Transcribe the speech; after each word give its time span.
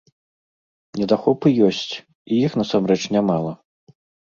Недахопы 1.01 1.47
ёсць, 1.67 1.93
і 1.99 2.33
іх 2.49 2.57
насамрэч 2.63 3.01
нямала. 3.19 3.51